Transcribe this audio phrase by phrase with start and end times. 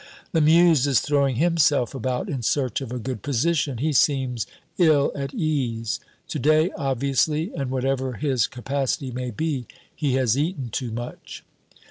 [0.33, 4.47] Lamuse is throwing himself about in search of a good position; he seems
[4.79, 5.99] ill at ease.
[6.29, 11.43] To day, obviously, and whatever his capacity may be, he has eaten too much.